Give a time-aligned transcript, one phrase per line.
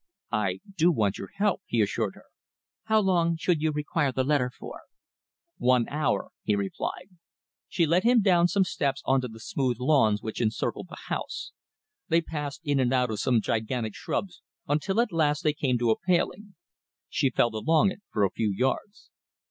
[0.33, 2.23] "I do want your help," he assured her.
[2.85, 4.81] "How long should you require the letter for?"
[5.59, 7.09] "One hour," he replied.
[7.69, 11.51] She led him down some steps on to the smooth lawns which encircled the house.
[12.07, 15.91] They passed in and out of some gigantic shrubs until at last they came to
[15.91, 16.55] a paling.
[17.07, 19.11] She felt along it for a few yards.